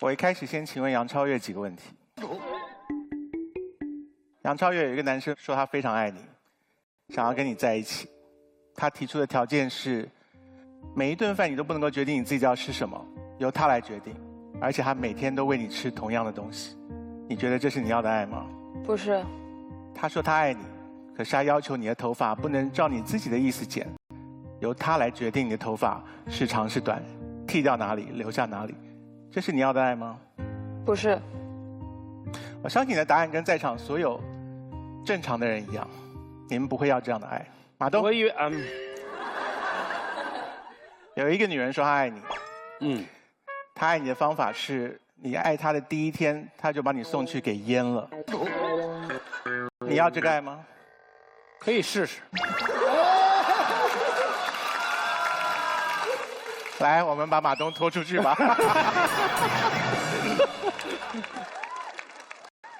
[0.00, 1.84] 我一开始先请问杨超越几个问题。
[4.42, 6.18] 杨超越有一个男生说他非常爱你，
[7.08, 8.08] 想要跟你在一起。
[8.74, 10.06] 他提出的条件是，
[10.94, 13.02] 每一顿饭你都不能够决定你自己要吃什么，
[13.38, 14.14] 由他来决定，
[14.60, 16.76] 而且他每天都喂你吃同样的东西。
[17.28, 18.46] 你觉得这是你要的爱吗？
[18.84, 19.24] 不是，
[19.94, 20.64] 他说他爱你，
[21.16, 23.86] 可是他要求你的头发不能照你自己的意思剪，
[24.60, 27.02] 由他来决定你的头发是长是短，
[27.46, 28.74] 剃掉哪里留下哪里。
[29.34, 30.16] 这是你要的爱吗？
[30.86, 31.20] 不是，
[32.62, 34.22] 我相信你的答案跟在场所有
[35.04, 35.90] 正常的人一样，
[36.48, 37.44] 你们不会要这样的爱。
[37.76, 38.64] 马东我，以为嗯
[41.16, 42.22] 有一个女人说她爱你，
[42.78, 43.04] 嗯，
[43.74, 48.08] 她爱你的方法是你爱她的第一天，她就把你送去给阉了。
[49.80, 50.64] 你要这个爱吗？
[51.58, 52.20] 可以试试。
[56.80, 58.36] 来，我们把马东拖出去吧。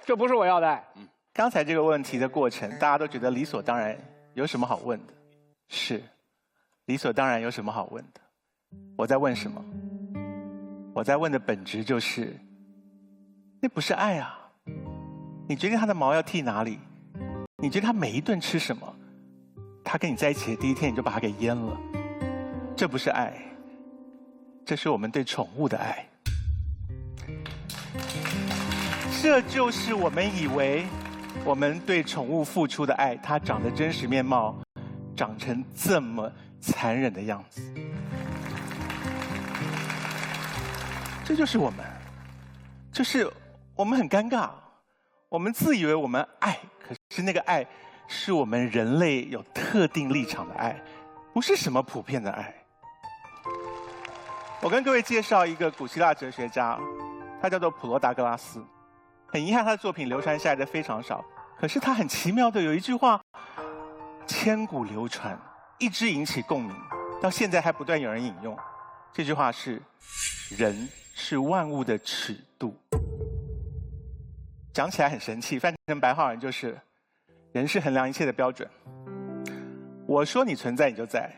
[0.04, 0.84] 这不是我要的爱。
[1.32, 3.96] 刚才这个问题的过程，大家都觉得理所当然，
[4.34, 5.12] 有什么好问的？
[5.68, 6.02] 是，
[6.86, 8.20] 理所当然有什么好问的？
[8.96, 9.64] 我在问什么？
[10.92, 12.36] 我在问的本质就是，
[13.60, 14.38] 那不是爱啊！
[15.48, 16.79] 你决定他的毛要剃哪里？
[17.56, 18.95] 你觉得他每一顿吃什么？
[19.82, 21.76] 他跟你在一起的第一天你就把他给阉了，
[22.76, 23.32] 这不是爱，
[24.66, 26.07] 这是我们对宠物的爱。
[29.20, 30.87] 这就是我们以为
[31.45, 34.57] 我们对宠物付出的爱，它长的真实面貌，
[35.15, 37.62] 长成这么残忍的样子。
[41.24, 41.85] 这就是我们，
[42.90, 43.30] 就是
[43.74, 44.51] 我们很尴尬，
[45.29, 47.66] 我们自以为我们爱，可是那个爱
[48.09, 50.82] 是我们人类有特定立场的爱，
[51.35, 52.54] 不是什么普遍的爱。
[54.65, 56.80] 我跟各位介绍一个古希腊哲学家，
[57.38, 58.65] 他叫做普罗达格拉斯。
[59.26, 61.23] 很遗憾，他的作品流传下来的非常少。
[61.59, 63.20] 可是他很奇妙的有一句话，
[64.26, 65.38] 千古流传，
[65.78, 66.75] 一直引起共鸣，
[67.20, 68.58] 到现在还不断有人引用。
[69.12, 69.82] 这句话是：
[70.56, 72.75] 人是万物的尺度。
[74.72, 76.75] 讲起来很神奇，翻成白话文就是：
[77.52, 78.66] 人是衡量一切的标准。
[80.06, 81.28] 我说你存在，你就在；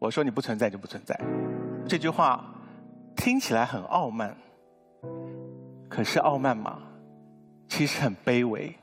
[0.00, 1.16] 我说你不存在，你就不存在。
[1.88, 2.44] 这句话
[3.22, 4.36] 听起来很傲慢，
[5.88, 6.80] 可是傲慢吗？
[7.68, 8.74] 其实很卑微。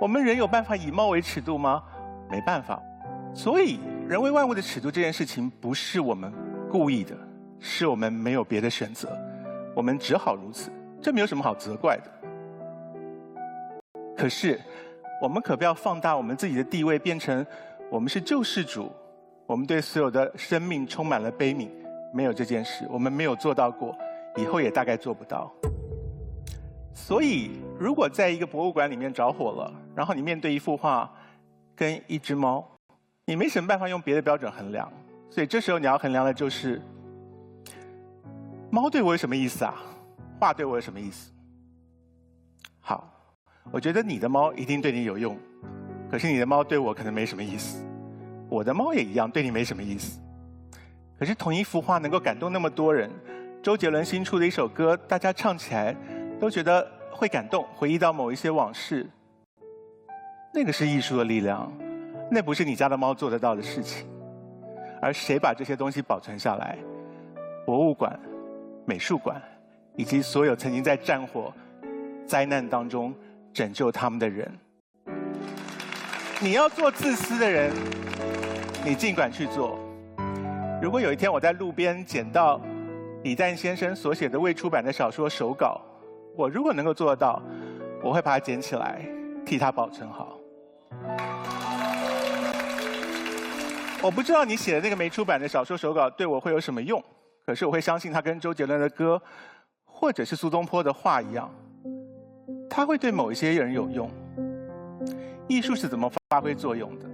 [0.00, 1.82] 我们人有办法以猫为尺度吗？
[2.30, 2.80] 没办法。
[3.34, 6.32] 所以，人为万物的尺度这件事情不是我们
[6.70, 7.16] 故意的，
[7.58, 9.08] 是我们没有别的选择，
[9.74, 10.70] 我们只好如此，
[11.00, 12.08] 这没有什么好责怪的。
[14.16, 14.60] 可是，
[15.20, 17.44] 我们可不要放大我们自己的地位，变成
[17.90, 18.92] 我们是救世主，
[19.44, 21.68] 我们对所有的生命充满了悲悯。
[22.12, 23.96] 没有这件事，我们没有做到过，
[24.36, 25.52] 以后也大概做不到。
[26.94, 31.10] 所以，如果在一个博物馆里面着火了，然后你面对一幅画
[31.74, 32.64] 跟一只猫，
[33.24, 34.90] 你没什么办法用别的标准衡量，
[35.30, 36.80] 所以这时候你要衡量的就是：
[38.70, 39.74] 猫对我有什么意思啊？
[40.38, 41.32] 画对我有什么意思？
[42.80, 43.08] 好，
[43.70, 45.36] 我觉得你的猫一定对你有用，
[46.10, 47.84] 可是你的猫对我可能没什么意思，
[48.50, 50.20] 我的猫也一样对你没什么意思。
[51.22, 53.08] 可是同一幅画能够感动那么多人，
[53.62, 55.94] 周杰伦新出的一首歌，大家唱起来。
[56.40, 59.08] 都觉得会感动，回忆到某一些往事，
[60.52, 61.72] 那个是艺术的力量，
[62.28, 64.04] 那不是你家的猫做得到的事情。
[65.00, 66.76] 而谁把这些东西保存下来？
[67.64, 68.18] 博物馆、
[68.84, 69.40] 美术馆，
[69.94, 71.54] 以及所有曾经在战火、
[72.26, 73.14] 灾难当中
[73.54, 74.52] 拯救他们的人。
[76.40, 77.72] 你要做自私的人，
[78.84, 79.78] 你尽管去做。
[80.82, 82.60] 如果有一天我在路边捡到
[83.22, 85.80] 李诞先生所写的未出版的小说手稿，
[86.36, 87.40] 我如果能够做得到，
[88.02, 89.00] 我会把它捡起来，
[89.46, 90.36] 替他保存好。
[94.02, 97.00] 我不知道你写的那个没出版的小说手稿对我会有什么用，
[97.46, 99.22] 可是我会相信它跟周杰伦的歌，
[99.84, 101.48] 或者是苏东坡的话一样，
[102.68, 104.10] 它会对某一些人有用。
[105.46, 107.11] 艺术是怎么发挥作用的？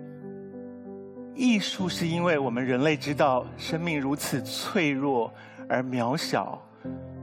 [1.39, 5.33] 艺术是因为我们人类知道生命如此脆弱
[5.69, 6.61] 而渺小，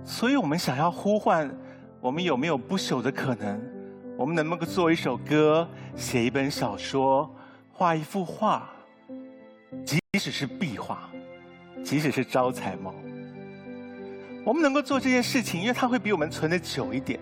[0.06, 1.54] 所以我们想要呼唤。
[2.00, 3.62] 我们有没有不朽的可能？
[4.18, 5.68] 我们能不能做一首歌、
[5.98, 7.30] 写一本小说、
[7.74, 8.70] 画一幅画？
[9.84, 11.10] 即使是壁画，
[11.84, 12.94] 即使是招财猫，
[14.46, 17.20] 我们能够做这件事情，因为它会比我们存的久一点。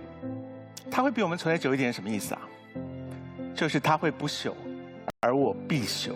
[0.91, 2.41] 它会比我们存的久一点，什么意思啊？
[3.55, 4.51] 就是它会不朽，
[5.21, 6.11] 而我必朽。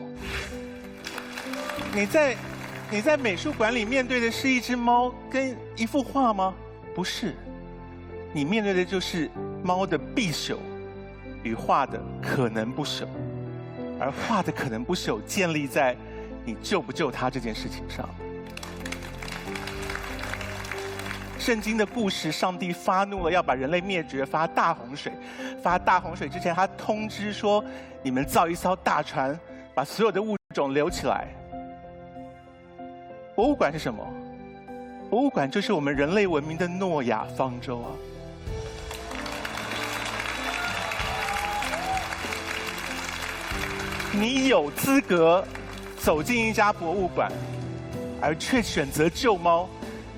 [1.94, 2.36] 你在
[2.92, 6.54] 你在美术馆里面对的是一只猫跟一幅画吗？
[6.94, 7.36] 不是，
[8.34, 9.30] 你面对的就是
[9.64, 10.58] 猫的必朽
[11.44, 13.06] 与画的可能不朽，
[14.00, 15.96] 而画的可能不朽建立在
[16.46, 18.08] 你救不救它这件事情上。
[21.40, 25.14] 圣经的故事，上帝发怒了，要把人类灭绝，发大洪水。
[25.64, 27.64] 发大洪水之前，他通知说
[28.04, 29.40] ：“你们造一艘大船，
[29.74, 31.28] 把所有的物种留起来。”
[33.38, 34.04] 博物馆是什么？
[35.12, 37.94] 博物馆就是我们人类文明的诺亚方舟啊！
[44.12, 45.46] 你有资格
[46.00, 47.32] 走进一家博物馆，
[48.20, 49.70] 而却选择救猫。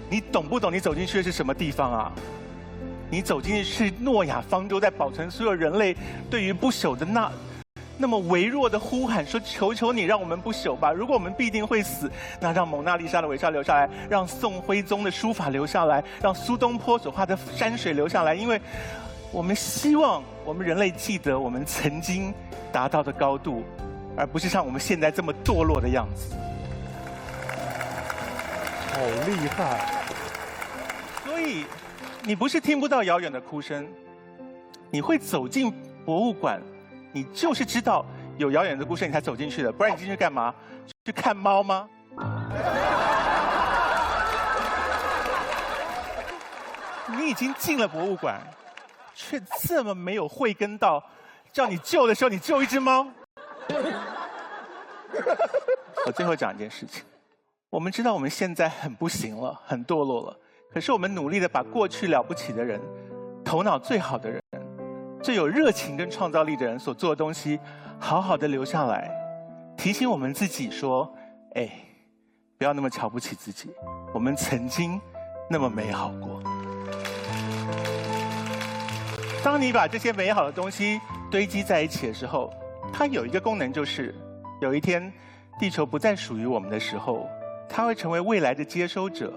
[0.09, 0.71] 你懂不懂？
[0.71, 2.13] 你走进去的是什么地方啊？
[3.11, 5.93] 你走进去是诺亚方舟，在保存所有人类
[6.29, 7.29] 对于不朽的那
[8.01, 10.89] 那么微弱的呼喊，说：“求求你，让我们不朽吧！
[10.89, 12.09] 如果我们必定会死，
[12.39, 18.59] 那让蒙娜丽莎的微笑留下来，让宋徽宗的书法留下来，让苏东坡所画的山水留下来，因为
[19.33, 22.33] 我们希望我们人类记得我们曾经
[22.71, 23.65] 达到的高度，
[24.15, 26.31] 而不是像我们现在这么堕落的样子。”
[28.93, 29.77] 好厉害！
[31.25, 31.65] 所以，
[32.23, 33.85] 你不是听不到遥远的哭声，
[34.89, 35.71] 你会走进
[36.05, 36.61] 博物馆，
[37.11, 38.05] 你就是知道
[38.37, 39.71] 有遥远的故事，你才走进去的。
[39.71, 40.53] 不然你进去干嘛？
[41.05, 41.89] 去看猫吗？
[47.17, 48.39] 你已经进了博物馆，
[49.15, 51.03] 却这么没有慧根到，
[51.51, 53.07] 叫你救的时候你救一只猫。
[56.05, 57.03] 我最后讲一件事情，
[57.69, 60.37] 我们知道我们现在很不行了，很堕落了。
[60.71, 62.79] 可是我们努力的把过去了不起的人、
[63.43, 64.41] 头脑最好的人、
[65.21, 67.59] 最有热情跟创造力的人所做的东西，
[67.99, 69.11] 好好的留下来，
[69.75, 71.13] 提醒我们自己说
[71.55, 71.69] ：“哎，
[72.57, 73.69] 不要那么瞧不起自己，
[74.13, 74.99] 我们曾经
[75.49, 76.41] 那么美好过。”
[79.43, 80.99] 当你把这些美好的东西
[81.29, 82.53] 堆积在一起的时候，
[82.93, 84.15] 它有一个功能，就是
[84.61, 85.11] 有一天
[85.59, 87.27] 地球不再属于我们的时候，
[87.67, 89.33] 它会成为未来的接收者。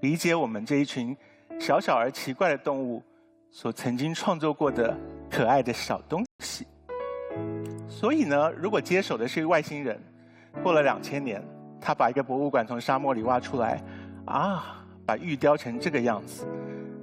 [0.00, 1.16] 理解我们这一群
[1.58, 3.02] 小小而奇怪的动物
[3.50, 4.96] 所曾经创作过的
[5.28, 6.66] 可爱的小东西。
[7.88, 10.00] 所以呢，如果接手的是外星人，
[10.62, 11.42] 过了两千年，
[11.80, 13.82] 他把一个博物馆从沙漠里挖出来，
[14.24, 16.46] 啊，把玉雕成这个样子，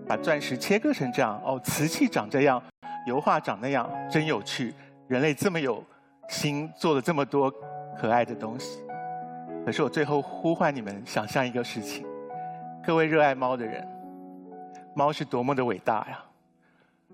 [0.08, 2.62] 把钻石切割成这样，哦，瓷器长这样，
[3.06, 4.74] 油画长那样，真有趣。
[5.08, 5.84] 人类这么有
[6.30, 7.54] 心，做了这么多
[7.98, 8.82] 可爱的东西。
[9.66, 12.06] 可是我最后呼唤你们想象一个事情。
[12.86, 13.86] 各位热爱猫的人，
[14.96, 16.24] 猫是多么的伟大呀！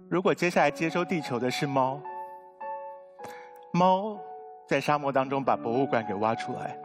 [0.09, 1.99] 如果接下来接收地球的是猫，
[3.71, 4.17] 猫
[4.67, 6.77] 在沙漠当中把博物馆给挖出来，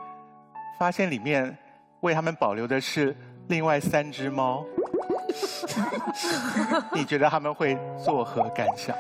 [0.79, 1.57] 发现里面
[2.01, 3.15] 为他们保留的是
[3.49, 4.65] 另外三只猫，
[6.93, 8.97] 你觉得他们会作何感想？